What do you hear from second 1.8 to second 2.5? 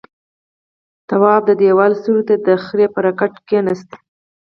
سيوري ته د